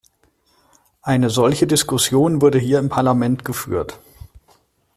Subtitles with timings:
[1.03, 3.99] Eine solche Diskussion wurde hier im Parlament geführt.